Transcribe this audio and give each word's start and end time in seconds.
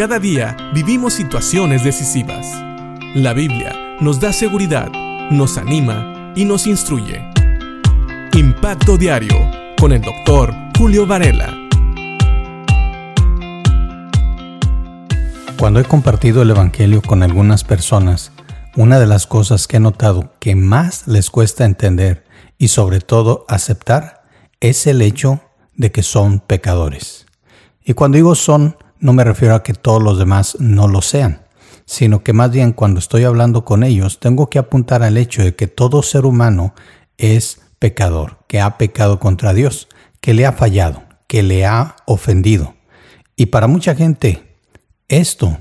Cada 0.00 0.18
día 0.18 0.56
vivimos 0.72 1.12
situaciones 1.12 1.84
decisivas. 1.84 2.46
La 3.14 3.34
Biblia 3.34 3.98
nos 4.00 4.18
da 4.18 4.32
seguridad, 4.32 4.90
nos 5.30 5.58
anima 5.58 6.32
y 6.34 6.46
nos 6.46 6.66
instruye. 6.66 7.22
Impacto 8.32 8.96
Diario 8.96 9.36
con 9.78 9.92
el 9.92 10.00
doctor 10.00 10.54
Julio 10.78 11.06
Varela. 11.06 11.54
Cuando 15.58 15.80
he 15.80 15.84
compartido 15.84 16.40
el 16.40 16.48
Evangelio 16.48 17.02
con 17.02 17.22
algunas 17.22 17.62
personas, 17.62 18.32
una 18.76 18.98
de 18.98 19.06
las 19.06 19.26
cosas 19.26 19.66
que 19.66 19.76
he 19.76 19.80
notado 19.80 20.32
que 20.38 20.54
más 20.54 21.08
les 21.08 21.28
cuesta 21.28 21.66
entender 21.66 22.24
y 22.56 22.68
sobre 22.68 23.00
todo 23.02 23.44
aceptar 23.48 24.22
es 24.60 24.86
el 24.86 25.02
hecho 25.02 25.42
de 25.74 25.92
que 25.92 26.02
son 26.02 26.40
pecadores. 26.40 27.26
Y 27.84 27.92
cuando 27.92 28.16
digo 28.16 28.34
son, 28.34 28.78
no 29.00 29.12
me 29.12 29.24
refiero 29.24 29.54
a 29.54 29.62
que 29.62 29.74
todos 29.74 30.02
los 30.02 30.18
demás 30.18 30.56
no 30.60 30.86
lo 30.86 31.02
sean, 31.02 31.42
sino 31.86 32.22
que 32.22 32.32
más 32.32 32.50
bien 32.50 32.72
cuando 32.72 33.00
estoy 33.00 33.24
hablando 33.24 33.64
con 33.64 33.82
ellos 33.82 34.20
tengo 34.20 34.48
que 34.50 34.58
apuntar 34.58 35.02
al 35.02 35.16
hecho 35.16 35.42
de 35.42 35.56
que 35.56 35.66
todo 35.66 36.02
ser 36.02 36.24
humano 36.26 36.74
es 37.18 37.60
pecador, 37.78 38.44
que 38.46 38.60
ha 38.60 38.78
pecado 38.78 39.18
contra 39.18 39.54
Dios, 39.54 39.88
que 40.20 40.34
le 40.34 40.46
ha 40.46 40.52
fallado, 40.52 41.02
que 41.26 41.42
le 41.42 41.66
ha 41.66 41.96
ofendido. 42.06 42.74
Y 43.36 43.46
para 43.46 43.66
mucha 43.66 43.94
gente 43.94 44.56
esto 45.08 45.58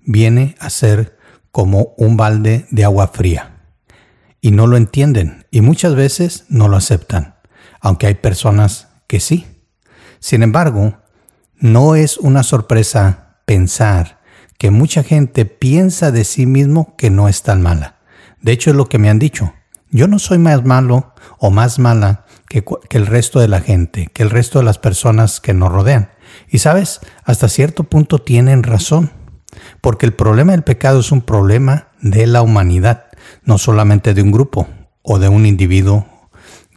viene 0.00 0.54
a 0.60 0.70
ser 0.70 1.18
como 1.50 1.94
un 1.96 2.16
balde 2.16 2.66
de 2.70 2.84
agua 2.84 3.08
fría. 3.08 3.62
Y 4.40 4.50
no 4.50 4.66
lo 4.66 4.76
entienden 4.76 5.46
y 5.50 5.62
muchas 5.62 5.94
veces 5.94 6.44
no 6.48 6.68
lo 6.68 6.76
aceptan, 6.76 7.36
aunque 7.80 8.06
hay 8.06 8.14
personas 8.14 8.88
que 9.08 9.18
sí. 9.18 9.46
Sin 10.20 10.42
embargo, 10.42 10.98
no 11.58 11.94
es 11.94 12.18
una 12.18 12.42
sorpresa 12.42 13.38
pensar 13.44 14.20
que 14.58 14.70
mucha 14.70 15.02
gente 15.02 15.44
piensa 15.44 16.10
de 16.10 16.24
sí 16.24 16.46
mismo 16.46 16.96
que 16.96 17.10
no 17.10 17.28
es 17.28 17.42
tan 17.42 17.62
mala. 17.62 17.96
De 18.40 18.52
hecho, 18.52 18.70
es 18.70 18.76
lo 18.76 18.86
que 18.86 18.98
me 18.98 19.10
han 19.10 19.18
dicho. 19.18 19.54
Yo 19.90 20.08
no 20.08 20.18
soy 20.18 20.38
más 20.38 20.64
malo 20.64 21.14
o 21.38 21.50
más 21.50 21.78
mala 21.78 22.24
que, 22.48 22.64
que, 22.88 22.98
el 22.98 23.06
resto 23.06 23.40
de 23.40 23.48
la 23.48 23.60
gente, 23.60 24.08
que 24.12 24.22
el 24.22 24.30
resto 24.30 24.58
de 24.58 24.64
las 24.64 24.78
personas 24.78 25.40
que 25.40 25.54
nos 25.54 25.72
rodean. 25.72 26.10
Y 26.48 26.58
sabes, 26.58 27.00
hasta 27.24 27.48
cierto 27.48 27.84
punto 27.84 28.18
tienen 28.18 28.62
razón, 28.62 29.10
porque 29.80 30.06
el 30.06 30.12
problema 30.12 30.52
del 30.52 30.64
pecado 30.64 31.00
es 31.00 31.12
un 31.12 31.22
problema 31.22 31.88
de 32.00 32.26
la 32.26 32.42
humanidad, 32.42 33.06
no 33.44 33.58
solamente 33.58 34.14
de 34.14 34.22
un 34.22 34.32
grupo 34.32 34.68
o 35.02 35.18
de 35.18 35.28
un 35.28 35.46
individuo 35.46 36.06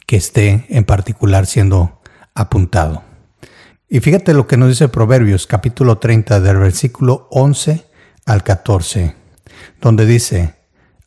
que 0.06 0.16
esté 0.16 0.66
en 0.68 0.84
particular 0.84 1.46
siendo 1.46 2.00
apuntado. 2.34 3.09
Y 3.92 3.98
fíjate 3.98 4.34
lo 4.34 4.46
que 4.46 4.56
nos 4.56 4.68
dice 4.68 4.86
Proverbios 4.86 5.48
capítulo 5.48 5.98
30 5.98 6.38
del 6.38 6.58
versículo 6.58 7.26
11 7.32 7.84
al 8.24 8.44
14, 8.44 9.16
donde 9.80 10.06
dice, 10.06 10.54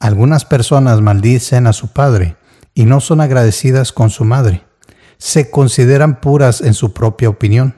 algunas 0.02 0.44
personas 0.44 1.00
maldicen 1.00 1.66
a 1.66 1.72
su 1.72 1.94
padre 1.94 2.36
y 2.74 2.84
no 2.84 3.00
son 3.00 3.22
agradecidas 3.22 3.94
con 3.94 4.10
su 4.10 4.26
madre. 4.26 4.66
Se 5.18 5.50
consideran 5.50 6.20
puras 6.20 6.60
en 6.60 6.74
su 6.74 6.92
propia 6.92 7.30
opinión, 7.30 7.74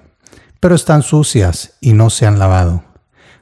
pero 0.59 0.73
están 0.73 1.03
sucias 1.03 1.73
y 1.81 1.94
no 1.94 2.09
se 2.09 2.26
han 2.26 2.39
lavado. 2.39 2.83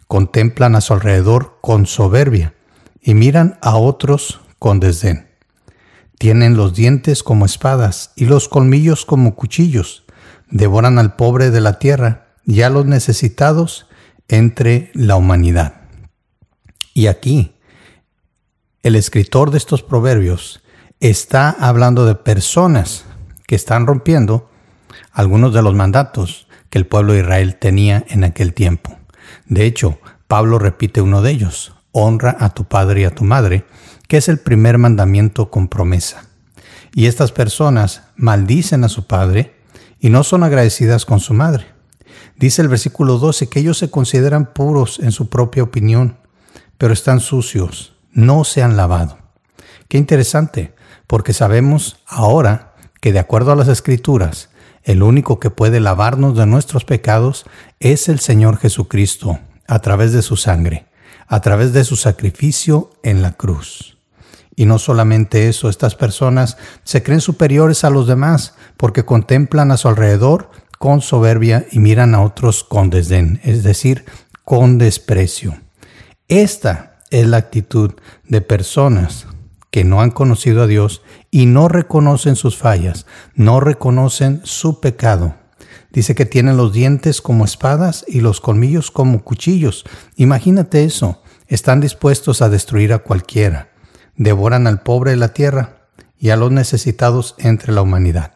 Contemplan 0.09 0.75
a 0.75 0.81
su 0.81 0.91
alrededor 0.91 1.59
con 1.61 1.85
soberbia 1.85 2.55
y 3.01 3.13
miran 3.13 3.57
a 3.61 3.77
otros 3.77 4.41
con 4.59 4.81
desdén. 4.81 5.29
Tienen 6.17 6.57
los 6.57 6.73
dientes 6.73 7.23
como 7.23 7.45
espadas 7.45 8.11
y 8.17 8.25
los 8.25 8.49
colmillos 8.49 9.05
como 9.05 9.35
cuchillos 9.35 10.02
devoran 10.53 10.99
al 10.99 11.15
pobre 11.15 11.49
de 11.49 11.59
la 11.59 11.79
tierra 11.79 12.27
y 12.45 12.61
a 12.61 12.69
los 12.69 12.85
necesitados 12.85 13.87
entre 14.27 14.91
la 14.93 15.15
humanidad. 15.15 15.81
Y 16.93 17.07
aquí, 17.07 17.55
el 18.83 18.95
escritor 18.95 19.49
de 19.49 19.57
estos 19.57 19.81
proverbios 19.81 20.61
está 20.99 21.49
hablando 21.49 22.05
de 22.05 22.13
personas 22.13 23.05
que 23.47 23.55
están 23.55 23.87
rompiendo 23.87 24.49
algunos 25.11 25.55
de 25.55 25.63
los 25.63 25.73
mandatos 25.73 26.47
que 26.69 26.77
el 26.77 26.85
pueblo 26.85 27.13
de 27.13 27.21
Israel 27.21 27.55
tenía 27.55 28.05
en 28.09 28.23
aquel 28.23 28.53
tiempo. 28.53 28.95
De 29.47 29.65
hecho, 29.65 29.99
Pablo 30.27 30.59
repite 30.59 31.01
uno 31.01 31.23
de 31.23 31.31
ellos, 31.31 31.73
honra 31.91 32.37
a 32.39 32.51
tu 32.51 32.65
padre 32.65 33.01
y 33.01 33.05
a 33.05 33.15
tu 33.15 33.23
madre, 33.23 33.65
que 34.07 34.17
es 34.17 34.29
el 34.29 34.37
primer 34.37 34.77
mandamiento 34.77 35.49
con 35.49 35.67
promesa. 35.67 36.27
Y 36.93 37.07
estas 37.07 37.31
personas 37.31 38.03
maldicen 38.15 38.83
a 38.83 38.89
su 38.89 39.07
padre 39.07 39.62
y 40.03 40.09
no 40.09 40.25
son 40.25 40.43
agradecidas 40.43 41.05
con 41.05 41.21
su 41.21 41.33
madre. 41.33 41.65
Dice 42.35 42.61
el 42.61 42.67
versículo 42.67 43.19
12 43.19 43.47
que 43.47 43.61
ellos 43.61 43.77
se 43.77 43.89
consideran 43.89 44.51
puros 44.53 44.99
en 44.99 45.13
su 45.13 45.29
propia 45.29 45.63
opinión, 45.63 46.17
pero 46.77 46.91
están 46.91 47.21
sucios, 47.21 47.95
no 48.11 48.43
se 48.43 48.61
han 48.61 48.75
lavado. 48.75 49.17
Qué 49.87 49.97
interesante, 49.97 50.75
porque 51.07 51.31
sabemos 51.31 52.03
ahora 52.05 52.73
que 52.99 53.13
de 53.13 53.19
acuerdo 53.19 53.53
a 53.53 53.55
las 53.55 53.69
escrituras, 53.69 54.49
el 54.83 55.03
único 55.03 55.39
que 55.39 55.49
puede 55.49 55.79
lavarnos 55.79 56.35
de 56.35 56.47
nuestros 56.47 56.83
pecados 56.83 57.45
es 57.79 58.09
el 58.09 58.19
Señor 58.19 58.57
Jesucristo, 58.57 59.39
a 59.69 59.79
través 59.79 60.11
de 60.11 60.21
su 60.21 60.35
sangre, 60.35 60.87
a 61.27 61.39
través 61.39 61.71
de 61.71 61.85
su 61.85 61.95
sacrificio 61.95 62.91
en 63.03 63.21
la 63.21 63.31
cruz. 63.31 63.92
Y 64.55 64.65
no 64.65 64.77
solamente 64.77 65.47
eso, 65.47 65.69
estas 65.69 65.95
personas 65.95 66.57
se 66.83 67.01
creen 67.01 67.21
superiores 67.21 67.83
a 67.83 67.89
los 67.89 68.07
demás 68.07 68.55
porque 68.77 69.05
contemplan 69.05 69.71
a 69.71 69.77
su 69.77 69.87
alrededor 69.87 70.49
con 70.77 71.01
soberbia 71.01 71.65
y 71.71 71.79
miran 71.79 72.13
a 72.13 72.21
otros 72.21 72.63
con 72.63 72.89
desdén, 72.89 73.39
es 73.43 73.63
decir, 73.63 74.05
con 74.43 74.77
desprecio. 74.77 75.57
Esta 76.27 76.99
es 77.09 77.25
la 77.25 77.37
actitud 77.37 77.93
de 78.27 78.41
personas 78.41 79.27
que 79.71 79.83
no 79.83 80.01
han 80.01 80.11
conocido 80.11 80.61
a 80.61 80.67
Dios 80.67 81.01
y 81.31 81.47
no 81.47 81.67
reconocen 81.67 82.35
sus 82.35 82.57
fallas, 82.57 83.07
no 83.33 83.59
reconocen 83.59 84.41
su 84.43 84.81
pecado. 84.81 85.35
Dice 85.91 86.15
que 86.15 86.25
tienen 86.25 86.57
los 86.57 86.73
dientes 86.73 87.21
como 87.21 87.45
espadas 87.45 88.03
y 88.07 88.21
los 88.21 88.39
colmillos 88.41 88.91
como 88.91 89.23
cuchillos. 89.23 89.85
Imagínate 90.15 90.83
eso. 90.83 91.21
Están 91.47 91.81
dispuestos 91.81 92.41
a 92.41 92.49
destruir 92.49 92.93
a 92.93 92.99
cualquiera 92.99 93.72
devoran 94.15 94.67
al 94.67 94.81
pobre 94.81 95.11
de 95.11 95.17
la 95.17 95.33
tierra 95.33 95.87
y 96.17 96.29
a 96.29 96.37
los 96.37 96.51
necesitados 96.51 97.35
entre 97.37 97.73
la 97.73 97.81
humanidad. 97.81 98.33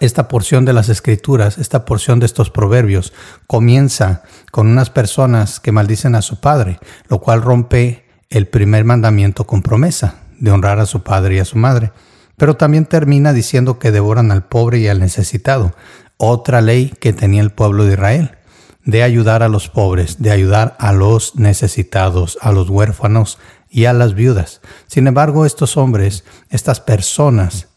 Esta 0.00 0.28
porción 0.28 0.64
de 0.64 0.72
las 0.72 0.88
escrituras, 0.88 1.56
esta 1.58 1.84
porción 1.84 2.18
de 2.18 2.26
estos 2.26 2.50
proverbios, 2.50 3.12
comienza 3.46 4.22
con 4.50 4.66
unas 4.66 4.90
personas 4.90 5.60
que 5.60 5.72
maldicen 5.72 6.14
a 6.14 6.22
su 6.22 6.40
padre, 6.40 6.78
lo 7.08 7.20
cual 7.20 7.42
rompe 7.42 8.04
el 8.28 8.48
primer 8.48 8.84
mandamiento 8.84 9.46
con 9.46 9.62
promesa 9.62 10.16
de 10.38 10.50
honrar 10.50 10.80
a 10.80 10.86
su 10.86 11.02
padre 11.02 11.36
y 11.36 11.38
a 11.38 11.44
su 11.44 11.56
madre. 11.56 11.92
Pero 12.36 12.56
también 12.56 12.86
termina 12.86 13.32
diciendo 13.32 13.78
que 13.78 13.92
devoran 13.92 14.32
al 14.32 14.44
pobre 14.44 14.78
y 14.78 14.88
al 14.88 14.98
necesitado, 14.98 15.72
otra 16.16 16.60
ley 16.60 16.92
que 17.00 17.12
tenía 17.12 17.42
el 17.42 17.50
pueblo 17.50 17.84
de 17.84 17.92
Israel, 17.92 18.36
de 18.84 19.02
ayudar 19.02 19.42
a 19.42 19.48
los 19.48 19.68
pobres, 19.68 20.20
de 20.20 20.30
ayudar 20.30 20.76
a 20.78 20.92
los 20.92 21.36
necesitados, 21.36 22.36
a 22.40 22.52
los 22.52 22.68
huérfanos 22.68 23.38
y 23.74 23.86
a 23.86 23.92
las 23.92 24.14
viudas. 24.14 24.60
Sin 24.86 25.08
embargo, 25.08 25.44
estos 25.44 25.76
hombres, 25.76 26.22
estas 26.48 26.80
personas, 26.80 27.70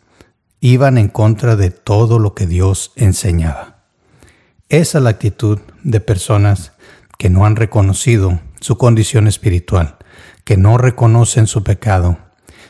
iban 0.60 1.00
en 1.00 1.08
contra 1.08 1.56
de 1.56 1.72
todo 1.72 2.20
lo 2.20 2.36
que 2.36 2.46
Dios 2.46 2.92
enseñaba. 2.96 3.80
Esa 4.70 5.00
es 5.00 5.04
la 5.04 5.10
actitud 5.10 5.60
de 5.84 6.00
personas 6.00 6.74
que 7.18 7.32
no 7.32 7.48
han 7.48 7.56
reconocido 7.56 8.40
su 8.62 8.78
condición 8.78 9.28
espiritual, 9.28 9.98
que 10.44 10.56
no 10.56 10.78
reconocen 10.78 11.48
su 11.48 11.64
pecado. 11.64 12.20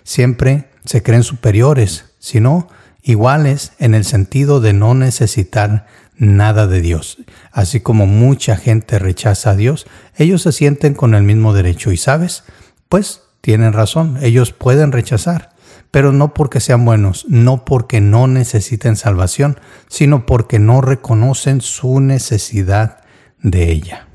Siempre 0.04 0.70
se 0.86 1.04
creen 1.04 1.24
superiores, 1.24 2.06
sino 2.20 2.70
iguales 3.04 3.74
en 3.78 3.94
el 3.94 4.06
sentido 4.06 4.62
de 4.62 4.72
no 4.72 4.94
necesitar 4.94 5.86
nada 6.16 6.66
de 6.66 6.80
Dios. 6.80 7.18
Así 7.52 7.82
como 7.82 8.06
mucha 8.06 8.56
gente 8.56 9.00
rechaza 9.00 9.50
a 9.50 9.56
Dios, 9.58 9.86
ellos 10.16 10.44
se 10.44 10.54
sienten 10.54 10.94
con 10.94 11.14
el 11.14 11.24
mismo 11.24 11.52
derecho. 11.52 11.92
Y 11.92 11.98
sabes, 11.98 12.46
pues 12.90 13.27
tienen 13.48 13.72
razón, 13.72 14.20
ellos 14.22 14.52
pueden 14.52 14.92
rechazar, 14.92 15.52
pero 15.90 16.12
no 16.12 16.34
porque 16.34 16.60
sean 16.60 16.84
buenos, 16.84 17.26
no 17.30 17.64
porque 17.64 18.02
no 18.02 18.28
necesiten 18.28 18.98
salvación, 18.98 19.58
sino 19.88 20.26
porque 20.26 20.60
no 20.60 20.82
reconocen 20.82 21.62
su 21.62 22.02
necesidad 22.02 23.06
de 23.42 23.72
ella. 23.72 24.10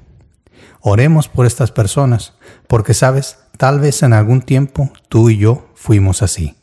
Oremos 0.82 1.29
por 1.29 1.46
estas 1.46 1.73
personas, 1.73 2.34
porque 2.67 2.93
sabes, 2.93 3.38
tal 3.56 3.81
vez 3.81 4.02
en 4.02 4.12
algún 4.12 4.43
tiempo 4.43 4.93
tú 5.08 5.31
y 5.31 5.38
yo 5.38 5.67
fuimos 5.76 6.20
así. 6.20 6.55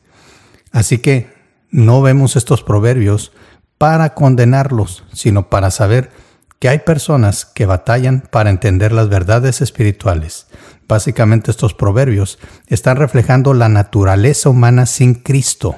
Así 0.72 1.00
que 1.00 1.34
no 1.72 2.04
vemos 2.04 2.36
estos 2.36 2.62
proverbios 2.62 3.32
para 3.80 4.14
condenarlos, 4.14 5.06
sino 5.12 5.50
para 5.50 5.72
saber 5.72 6.12
que 6.60 6.70
hay 6.70 6.78
personas 6.78 7.46
que 7.46 7.66
batallan 7.66 8.22
para 8.30 8.52
entender 8.52 8.92
las 8.92 9.10
verdades 9.10 9.60
espirituales. 9.62 10.46
Básicamente 10.90 11.52
estos 11.52 11.76
proverbios 11.76 12.40
están 12.66 12.98
reflejando 12.98 13.54
la 13.54 13.70
naturaleza 13.70 14.50
humana 14.50 14.88
sin 14.88 15.14
Cristo. 15.14 15.76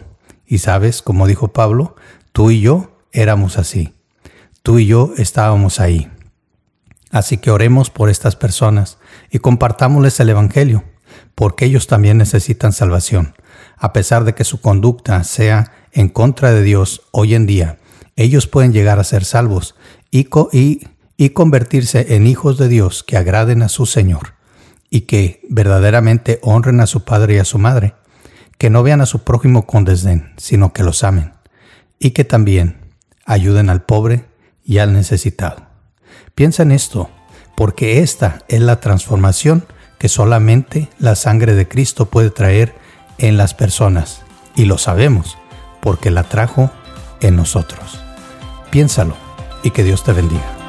Y 0.48 0.60
sabes, 0.60 1.02
como 1.02 1.28
dijo 1.28 1.50
Pablo, 1.50 1.98
tú 2.32 2.50
y 2.50 2.62
yo 2.62 2.96
éramos 3.12 3.58
así. 3.58 3.94
Tú 4.64 4.80
y 4.80 4.86
yo 4.86 5.12
estábamos 5.18 5.82
ahí. 5.82 6.10
Así 7.12 7.40
que 7.40 7.52
oremos 7.52 7.90
por 7.90 8.10
estas 8.10 8.38
personas 8.38 9.00
y 9.30 9.40
compartámosles 9.40 10.18
el 10.22 10.30
Evangelio, 10.30 10.86
porque 11.36 11.66
ellos 11.66 11.88
también 11.88 12.18
necesitan 12.18 12.72
salvación. 12.72 13.36
A 13.76 13.92
pesar 13.92 14.24
de 14.24 14.34
que 14.34 14.46
su 14.46 14.62
conducta 14.62 15.22
sea 15.26 15.74
en 15.92 16.08
contra 16.08 16.54
de 16.54 16.64
Dios 16.64 17.02
hoy 17.12 17.36
en 17.36 17.48
día, 17.48 17.80
ellos 18.16 18.48
pueden 18.48 18.72
llegar 18.72 18.98
a 18.98 19.04
ser 19.04 19.26
salvos 19.26 19.76
y, 20.10 20.30
y, 21.18 21.30
convertirse 21.32 22.16
en 22.16 22.28
hijos 22.28 22.58
de 22.58 22.70
Dios 22.70 23.04
que 23.04 23.18
agraden 23.18 23.62
a 23.62 23.68
su 23.68 23.86
Señor 23.86 24.40
y 24.92 25.02
que 25.02 25.42
verdaderamente 25.50 26.40
honren 26.44 26.82
a 26.82 26.86
su 26.86 27.04
padre 27.06 27.36
y 27.36 27.38
a 27.40 27.46
su 27.46 27.58
madre, 27.58 27.96
que 28.60 28.70
no 28.70 28.84
vean 28.84 29.02
a 29.02 29.08
su 29.08 29.24
prójimo 29.24 29.66
con 29.66 29.86
desdén, 29.86 30.34
sino 30.38 30.74
que 30.74 30.84
los 30.84 31.04
amen, 31.04 31.32
y 31.98 32.12
que 32.12 32.26
también 32.26 32.78
ayuden 33.26 33.72
al 33.72 33.84
pobre 33.84 34.26
y 34.64 34.78
al 34.78 34.94
necesitado. 34.94 35.66
Piensa 36.36 36.62
en 36.64 36.72
esto, 36.72 37.10
porque 37.56 38.02
esta 38.02 38.44
es 38.50 38.60
la 38.60 38.80
transformación 38.80 39.66
que 39.98 40.10
solamente 40.10 40.90
la 41.00 41.16
sangre 41.16 41.56
de 41.56 41.68
Cristo 41.68 42.08
puede 42.08 42.30
traer 42.30 42.76
en 43.18 43.38
las 43.38 43.54
personas, 43.54 44.22
y 44.56 44.66
lo 44.66 44.78
sabemos, 44.78 45.38
porque 45.80 46.12
la 46.12 46.24
trajo 46.24 46.70
en 47.22 47.38
nosotros. 47.38 48.02
Piénsalo 48.72 49.16
y 49.64 49.72
que 49.72 49.84
Dios 49.84 50.04
te 50.04 50.12
bendiga. 50.12 50.61